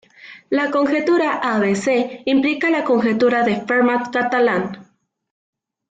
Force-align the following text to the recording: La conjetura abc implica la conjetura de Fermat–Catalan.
La 0.59 0.63
conjetura 0.75 1.27
abc 1.49 1.93
implica 2.33 2.71
la 2.71 2.81
conjetura 2.89 3.43
de 3.49 3.55
Fermat–Catalan. 3.67 4.69